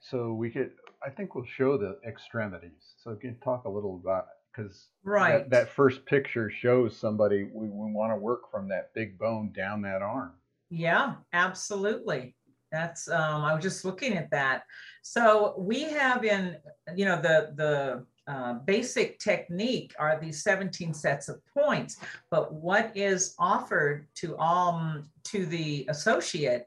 [0.00, 0.72] So we could,
[1.04, 2.94] I think we'll show the extremities.
[3.02, 5.38] So we can talk a little about, because Right.
[5.38, 9.52] that, that first picture shows somebody, we, we want to work from that big bone
[9.52, 10.32] down that arm.
[10.70, 12.36] Yeah, absolutely.
[12.70, 14.64] That's um, I was just looking at that.
[15.02, 16.56] So we have in,
[16.96, 21.98] you know, the the uh, basic technique are these 17 sets of points,
[22.30, 26.66] but what is offered to um to the associate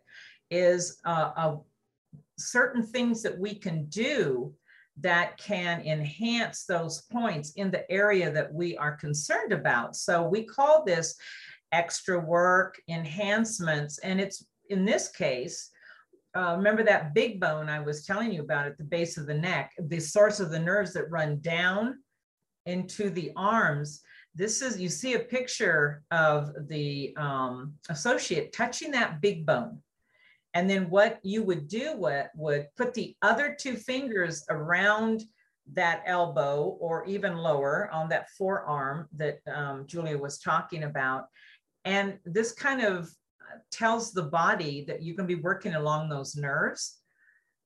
[0.52, 1.58] is uh, a
[2.38, 4.54] certain things that we can do
[5.02, 9.96] that can enhance those points in the area that we are concerned about.
[9.96, 11.16] So we call this
[11.72, 15.70] extra work, enhancements, and it's in this case,
[16.36, 19.34] uh, remember that big bone I was telling you about at the base of the
[19.34, 22.00] neck, the source of the nerves that run down
[22.66, 24.02] into the arms.
[24.34, 29.82] This is, you see a picture of the um, associate touching that big bone.
[30.56, 35.24] And then what you would do what would put the other two fingers around
[35.74, 41.26] that elbow or even lower on that forearm that um, Julia was talking about.
[41.84, 43.06] And this kind of
[43.42, 47.00] uh, tells the body that you can be working along those nerves.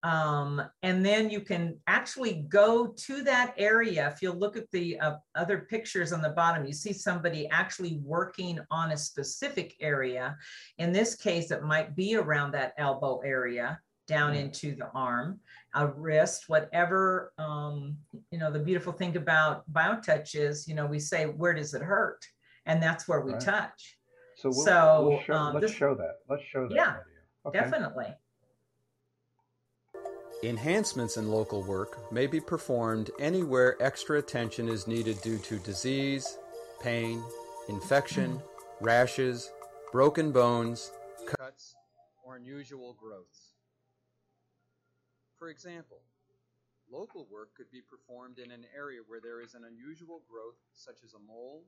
[0.03, 4.09] Um, and then you can actually go to that area.
[4.13, 7.99] If you look at the uh, other pictures on the bottom, you see somebody actually
[8.03, 10.37] working on a specific area.
[10.77, 14.39] In this case, it might be around that elbow area down Mm.
[14.39, 15.39] into the arm,
[15.75, 17.33] a wrist, whatever.
[17.37, 17.97] Um,
[18.31, 21.81] you know, the beautiful thing about BioTouch is, you know, we say, where does it
[21.83, 22.25] hurt?
[22.65, 23.41] And that's where we Right.
[23.41, 23.97] touch.
[24.37, 26.15] So we'll, So, we'll show, um, let's this- show that.
[26.29, 26.97] Let's show that Yeah.
[27.45, 27.59] Okay.
[27.59, 28.15] Definitely.
[30.41, 36.37] Enhancements in local work may be performed anywhere extra attention is needed due to disease,
[36.79, 37.21] pain,
[37.67, 38.41] infection,
[38.79, 39.51] rashes,
[39.91, 40.93] broken bones,
[41.25, 41.75] cuts,
[42.23, 43.55] or unusual growths.
[45.37, 45.99] For example,
[46.89, 51.03] local work could be performed in an area where there is an unusual growth such
[51.03, 51.65] as a mole,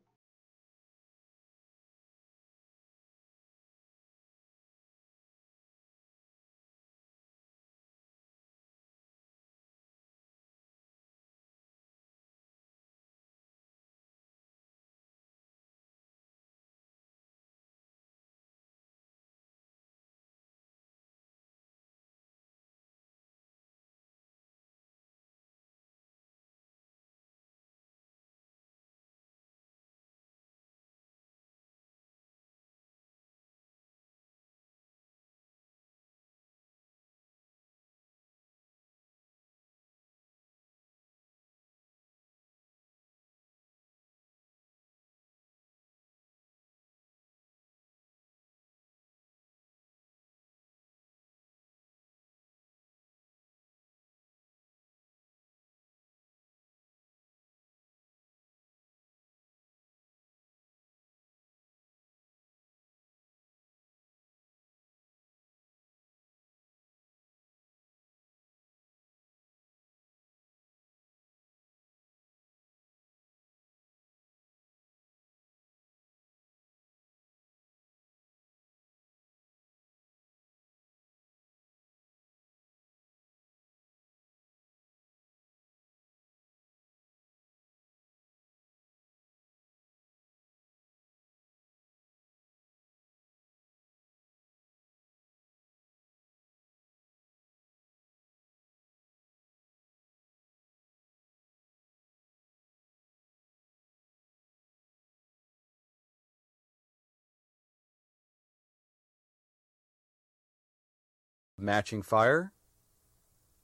[111.61, 112.51] matching fire,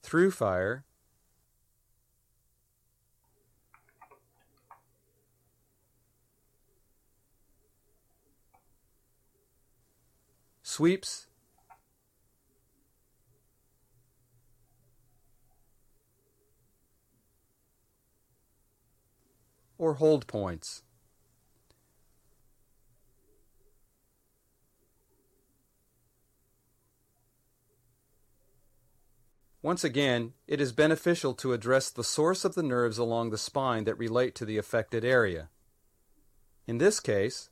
[0.03, 0.85] through fire,
[10.61, 11.27] sweeps,
[19.77, 20.83] or hold points.
[29.67, 33.83] Once again, it is beneficial to address the source of the nerves along the spine
[33.83, 35.49] that relate to the affected area.
[36.65, 37.49] In this case,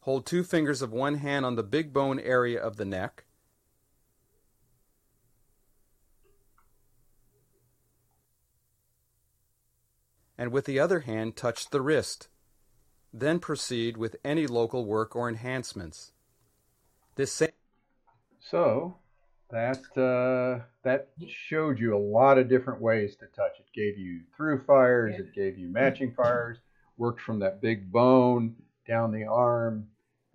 [0.00, 3.24] hold two fingers of one hand on the big bone area of the neck,
[10.38, 12.28] and with the other hand touch the wrist.
[13.12, 16.12] Then proceed with any local work or enhancements.
[17.16, 17.50] This same
[18.40, 19.01] So
[19.52, 23.52] that uh, that showed you a lot of different ways to touch.
[23.60, 25.14] It gave you through fires.
[25.14, 25.24] Yeah.
[25.26, 26.58] It gave you matching fires.
[26.96, 29.86] Worked from that big bone down the arm,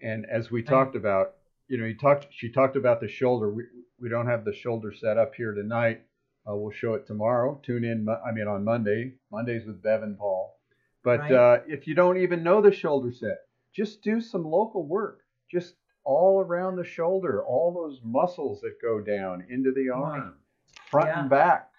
[0.02, 1.34] and as we talked about,
[1.68, 2.28] you know, you talked.
[2.32, 3.52] She talked about the shoulder.
[3.52, 3.64] We
[4.00, 6.02] we don't have the shoulder set up here tonight.
[6.50, 7.60] Uh, we'll show it tomorrow.
[7.64, 8.08] Tune in.
[8.10, 9.14] I mean, on Monday.
[9.32, 10.58] Mondays with Bev and Paul.
[11.04, 11.32] But Right.
[11.32, 13.40] uh, if you don't even know the shoulder set,
[13.74, 15.22] just do some local work.
[15.50, 15.76] Just
[16.08, 20.00] all around the shoulder, all those muscles that go down into the Right.
[20.22, 20.36] arm,
[20.90, 21.20] front Yeah.
[21.20, 21.70] and back,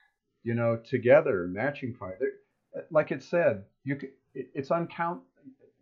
[0.43, 2.17] you know, together, matching fire.
[2.21, 2.39] They're-
[2.77, 5.23] uh, Like it said, you can, it, it's uncount.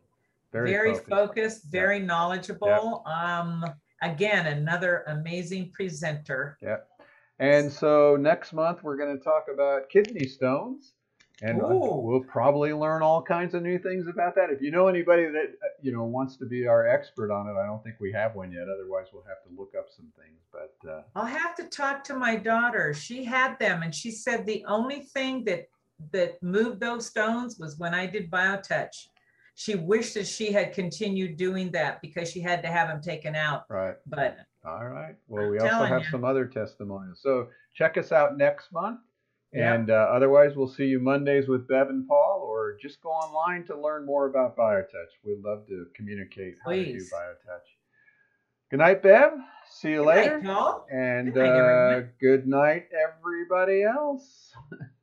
[0.54, 1.10] very, very, focused.
[1.10, 3.04] focused, very knowledgeable.
[3.06, 3.66] Um,
[4.02, 6.58] again, another amazing presenter.
[6.62, 6.88] Yep.
[7.40, 10.94] And so next month we're going to talk about kidney stones,
[11.42, 12.00] and Ooh.
[12.02, 14.50] we'll probably learn all kinds of new things about that.
[14.50, 17.60] If you know anybody that uh, you know wants to be our expert on it,
[17.60, 18.64] I don't think we have one yet.
[18.74, 20.40] Otherwise, we'll have to look up some things.
[20.54, 22.94] But uh, I'll have to talk to my daughter.
[22.94, 25.68] She had them and she said the only thing that
[26.12, 29.08] that moved those stones was when I did BioTouch.
[29.56, 33.36] She wished that she had continued doing that because she had to have them taken
[33.36, 33.66] out.
[33.70, 35.16] right, But all right.
[35.28, 36.10] Well, I'm we also have you.
[36.10, 37.20] some other testimonials.
[37.22, 39.00] So check us out next month.
[39.52, 39.74] Yeah.
[39.74, 43.66] And uh, otherwise, we'll see you Mondays with Bev and Paul, or just go online
[43.66, 45.12] to learn more about BioTouch.
[45.26, 47.12] We'd love to communicate how to do Please.
[47.14, 47.68] BioTouch.
[48.70, 49.32] Good night, Bev.
[49.72, 50.42] See you Good night, later.
[50.46, 50.86] Paul.
[50.92, 54.54] And Good night, uh, good night, everybody else.